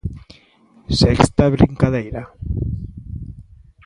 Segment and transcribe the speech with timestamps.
[1.01, 2.23] Sexta brincadeira.